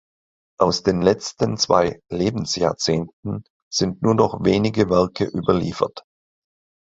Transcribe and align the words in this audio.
Aus 0.59 0.81
den 0.81 0.99
letzten 1.03 1.57
zwei 1.57 1.99
Lebensjahrzehnten 2.11 3.43
sind 3.71 4.01
nur 4.01 4.15
noch 4.15 4.43
wenige 4.43 4.89
Werke 4.89 5.25
überliefert. 5.25 6.01